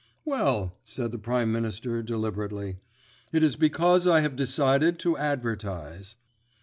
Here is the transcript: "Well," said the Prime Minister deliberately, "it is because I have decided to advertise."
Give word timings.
"Well," 0.25 0.79
said 0.83 1.11
the 1.11 1.19
Prime 1.19 1.51
Minister 1.51 2.01
deliberately, 2.01 2.77
"it 3.31 3.43
is 3.43 3.55
because 3.55 4.07
I 4.07 4.21
have 4.21 4.35
decided 4.35 4.97
to 4.97 5.15
advertise." 5.15 6.15